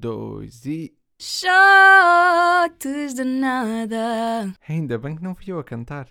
dois 0.00 0.64
e. 0.64 0.94
Shots 1.20 3.12
de 3.14 3.22
nada. 3.22 4.50
Ainda 4.66 4.96
bem 4.96 5.14
que 5.14 5.22
não 5.22 5.34
fui 5.34 5.52
eu 5.52 5.58
a 5.58 5.64
cantar. 5.64 6.08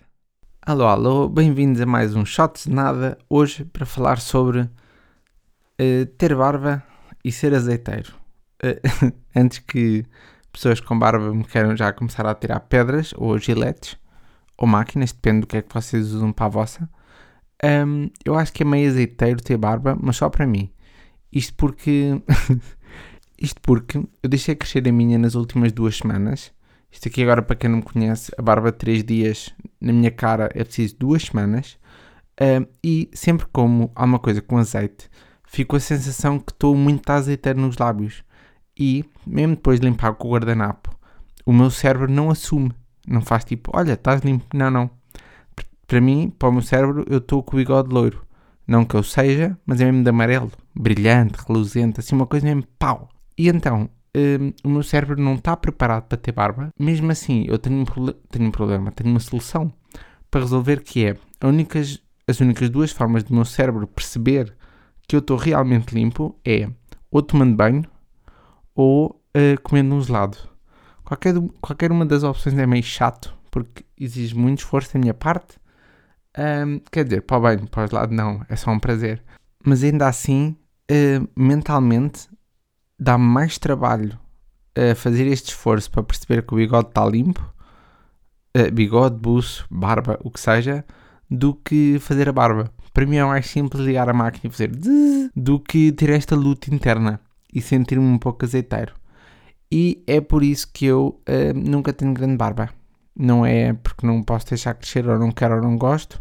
Alô, 0.62 0.84
alô, 0.84 1.28
bem-vindos 1.28 1.80
a 1.80 1.86
mais 1.86 2.14
um 2.14 2.24
Shots 2.24 2.66
de 2.66 2.70
Nada. 2.70 3.18
Hoje 3.28 3.64
para 3.64 3.84
falar 3.84 4.20
sobre 4.20 4.70
eh, 5.76 6.04
ter 6.16 6.36
barba 6.36 6.84
e 7.24 7.32
ser 7.32 7.52
azeiteiro. 7.52 8.14
Eh, 8.62 8.80
antes 9.34 9.58
que 9.58 10.06
pessoas 10.52 10.80
com 10.80 10.96
barba 10.96 11.34
me 11.34 11.42
queiram 11.42 11.76
já 11.76 11.92
começar 11.92 12.24
a 12.24 12.34
tirar 12.36 12.60
pedras 12.60 13.12
ou 13.16 13.36
giletes 13.38 13.98
ou 14.56 14.68
máquinas, 14.68 15.10
depende 15.10 15.40
do 15.40 15.46
que 15.48 15.56
é 15.56 15.62
que 15.62 15.74
vocês 15.74 16.12
usam 16.12 16.32
para 16.32 16.46
a 16.46 16.50
vossa. 16.50 16.88
Ahm, 17.60 18.06
eu 18.24 18.36
acho 18.36 18.52
que 18.52 18.62
é 18.62 18.66
meio 18.66 18.88
azeiteiro 18.88 19.42
ter 19.42 19.56
barba, 19.56 19.98
mas 20.00 20.16
só 20.16 20.30
para 20.30 20.46
mim. 20.46 20.70
Isto 21.32 21.54
porque. 21.54 22.22
Isto 23.40 23.60
porque 23.62 23.96
eu 23.96 24.28
deixei 24.28 24.54
crescer 24.54 24.86
a 24.86 24.92
minha 24.92 25.18
nas 25.18 25.34
últimas 25.34 25.72
duas 25.72 25.96
semanas. 25.96 26.52
Isto 26.92 27.08
aqui 27.08 27.22
agora, 27.22 27.40
para 27.40 27.56
quem 27.56 27.70
não 27.70 27.78
me 27.78 27.82
conhece, 27.82 28.30
a 28.36 28.42
barba 28.42 28.70
de 28.70 28.78
3 28.78 29.02
dias 29.02 29.54
na 29.80 29.92
minha 29.92 30.10
cara 30.10 30.50
é 30.54 30.62
preciso 30.62 30.96
duas 30.98 31.22
semanas. 31.22 31.78
Ahm, 32.38 32.66
e 32.84 33.08
sempre 33.14 33.46
como 33.52 33.90
alguma 33.94 34.18
coisa 34.18 34.42
com 34.42 34.58
azeite, 34.58 35.08
fico 35.44 35.76
a 35.76 35.80
sensação 35.80 36.38
que 36.38 36.52
estou 36.52 36.74
muito 36.76 37.08
azeiteiro 37.10 37.60
nos 37.60 37.78
lábios. 37.78 38.22
E, 38.78 39.04
mesmo 39.26 39.54
depois 39.56 39.80
de 39.80 39.86
limpar 39.86 40.14
com 40.14 40.28
o 40.28 40.32
guardanapo, 40.32 40.94
o 41.46 41.52
meu 41.52 41.70
cérebro 41.70 42.10
não 42.10 42.30
assume. 42.30 42.72
Não 43.06 43.22
faz 43.22 43.44
tipo, 43.44 43.70
olha, 43.74 43.94
estás 43.94 44.20
limpo. 44.22 44.46
Não, 44.54 44.70
não. 44.70 44.90
Para 45.86 46.00
mim, 46.00 46.32
para 46.38 46.48
o 46.48 46.52
meu 46.52 46.62
cérebro, 46.62 47.04
eu 47.08 47.18
estou 47.18 47.42
com 47.42 47.56
o 47.56 47.58
bigode 47.58 47.92
loiro. 47.92 48.24
Não 48.66 48.84
que 48.84 48.94
eu 48.94 49.02
seja, 49.02 49.58
mas 49.66 49.80
é 49.80 49.84
mesmo 49.86 50.04
de 50.04 50.10
amarelo. 50.10 50.52
Brilhante, 50.74 51.38
reluzente, 51.46 52.00
assim 52.00 52.14
uma 52.14 52.26
coisa 52.26 52.46
mesmo 52.46 52.64
pau. 52.78 53.08
E 53.40 53.48
então, 53.48 53.88
hum, 54.14 54.52
o 54.62 54.68
meu 54.68 54.82
cérebro 54.82 55.18
não 55.18 55.36
está 55.36 55.56
preparado 55.56 56.04
para 56.04 56.18
ter 56.18 56.30
barba. 56.30 56.68
Mesmo 56.78 57.10
assim, 57.10 57.46
eu 57.48 57.58
tenho 57.58 57.80
um, 57.80 57.84
tenho 58.28 58.44
um 58.46 58.50
problema, 58.50 58.92
tenho 58.92 59.08
uma 59.08 59.18
solução 59.18 59.72
para 60.30 60.42
resolver 60.42 60.82
que 60.82 61.06
é 61.06 61.16
únicas, 61.42 62.02
as 62.28 62.38
únicas 62.38 62.68
duas 62.68 62.92
formas 62.92 63.24
do 63.24 63.34
meu 63.34 63.46
cérebro 63.46 63.86
perceber 63.86 64.54
que 65.08 65.16
eu 65.16 65.20
estou 65.20 65.38
realmente 65.38 65.94
limpo 65.94 66.38
é 66.44 66.68
ou 67.10 67.22
tomando 67.22 67.56
banho 67.56 67.82
ou 68.74 69.18
eh, 69.32 69.56
comendo 69.62 69.94
um 69.94 70.02
gelado. 70.02 70.36
Qualquer, 71.02 71.32
qualquer 71.62 71.90
uma 71.90 72.04
das 72.04 72.22
opções 72.22 72.58
é 72.58 72.66
meio 72.66 72.82
chato, 72.82 73.34
porque 73.50 73.86
exige 73.98 74.36
muito 74.36 74.58
esforço 74.58 74.92
da 74.92 75.00
minha 75.00 75.14
parte. 75.14 75.58
Ahm, 76.36 76.80
quer 76.92 77.04
dizer, 77.04 77.22
para 77.22 77.38
o 77.38 77.40
banho, 77.40 77.66
para 77.68 77.84
o 77.84 77.86
gelado 77.86 78.14
não, 78.14 78.44
é 78.50 78.54
só 78.54 78.70
um 78.70 78.78
prazer. 78.78 79.24
Mas 79.64 79.82
ainda 79.82 80.06
assim, 80.08 80.54
eh, 80.90 81.20
mentalmente, 81.34 82.28
dá-me 83.00 83.24
mais 83.24 83.58
trabalho 83.58 84.18
a 84.76 84.94
fazer 84.94 85.26
este 85.26 85.48
esforço 85.48 85.90
para 85.90 86.02
perceber 86.02 86.42
que 86.42 86.52
o 86.52 86.56
bigode 86.58 86.88
está 86.88 87.04
limpo, 87.06 87.42
eh, 88.54 88.70
bigode, 88.70 89.16
buço, 89.16 89.66
barba, 89.70 90.18
o 90.22 90.30
que 90.30 90.38
seja, 90.38 90.84
do 91.30 91.54
que 91.54 91.98
fazer 91.98 92.28
a 92.28 92.32
barba. 92.32 92.70
Para 92.92 93.06
mim 93.06 93.16
é 93.16 93.24
mais 93.24 93.46
simples 93.46 93.84
ligar 93.84 94.08
a 94.08 94.12
máquina 94.12 94.42
e 94.44 94.50
fazer 94.50 94.70
do 95.34 95.58
que 95.58 95.92
ter 95.92 96.10
esta 96.10 96.36
luta 96.36 96.72
interna 96.72 97.20
e 97.52 97.62
sentir-me 97.62 98.04
um 98.04 98.18
pouco 98.18 98.44
azeiteiro. 98.44 98.94
E 99.72 100.02
é 100.06 100.20
por 100.20 100.42
isso 100.42 100.68
que 100.72 100.84
eu 100.86 101.20
eh, 101.26 101.52
nunca 101.52 101.92
tenho 101.92 102.12
grande 102.12 102.36
barba. 102.36 102.70
Não 103.16 103.46
é 103.46 103.72
porque 103.72 104.06
não 104.06 104.22
posso 104.22 104.48
deixar 104.48 104.74
crescer 104.74 105.08
ou 105.08 105.18
não 105.18 105.30
quero 105.30 105.56
ou 105.56 105.62
não 105.62 105.76
gosto. 105.76 106.20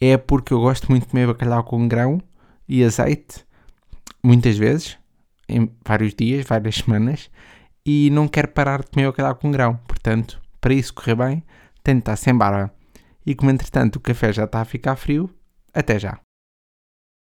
É 0.00 0.16
porque 0.16 0.52
eu 0.52 0.60
gosto 0.60 0.88
muito 0.90 1.04
de 1.04 1.10
comer 1.10 1.26
bacalhau 1.26 1.64
com 1.64 1.86
grão 1.86 2.20
e 2.68 2.84
azeite, 2.84 3.44
muitas 4.22 4.56
vezes, 4.56 4.96
em 5.48 5.70
vários 5.84 6.14
dias, 6.14 6.46
várias 6.46 6.76
semanas, 6.76 7.30
e 7.84 8.10
não 8.10 8.28
quero 8.28 8.48
parar 8.48 8.80
de 8.80 8.90
comer 8.90 9.06
bacalhau 9.06 9.34
com 9.36 9.50
grão. 9.50 9.76
Portanto, 9.86 10.40
para 10.60 10.74
isso 10.74 10.92
correr 10.92 11.14
bem, 11.14 11.42
tenho 11.82 11.98
de 11.98 12.02
estar 12.02 12.16
sem 12.16 12.36
barba. 12.36 12.72
E 13.24 13.34
como 13.34 13.50
entretanto 13.50 13.96
o 13.96 14.00
café 14.00 14.32
já 14.32 14.44
está 14.44 14.60
a 14.60 14.64
ficar 14.64 14.96
frio, 14.96 15.30
até 15.72 15.98
já. 15.98 16.18